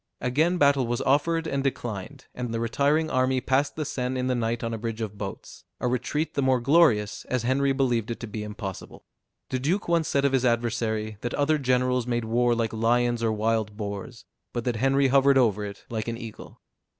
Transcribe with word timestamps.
Again 0.19 0.57
battle 0.57 0.87
was 0.87 0.99
offered 1.01 1.45
and 1.45 1.63
declined; 1.63 2.25
and 2.33 2.51
the 2.51 2.59
retiring 2.59 3.11
army 3.11 3.39
passed 3.39 3.75
the 3.75 3.85
Seine 3.85 4.19
in 4.19 4.25
the 4.25 4.33
night 4.33 4.63
on 4.63 4.73
a 4.73 4.77
bridge 4.79 4.99
of 4.99 5.15
boats; 5.15 5.63
a 5.79 5.87
retreat 5.87 6.33
the 6.33 6.41
more 6.41 6.59
glorious, 6.59 7.23
as 7.25 7.43
Henry 7.43 7.71
believed 7.71 8.09
it 8.09 8.19
to 8.21 8.25
be 8.25 8.41
impossible. 8.41 9.05
The 9.49 9.59
duke 9.59 9.87
once 9.87 10.07
said 10.07 10.25
of 10.25 10.33
his 10.33 10.43
adversary, 10.43 11.17
that 11.21 11.35
other 11.35 11.59
generals 11.59 12.07
made 12.07 12.25
war 12.25 12.55
like 12.55 12.73
lions 12.73 13.21
or 13.21 13.31
wild 13.31 13.77
boars; 13.77 14.25
but 14.53 14.63
that 14.63 14.77
Henry 14.77 15.09
hovered 15.09 15.37
over 15.37 15.63
it 15.63 15.85
like 15.87 16.07
an 16.07 16.17
eagle. 16.17 16.59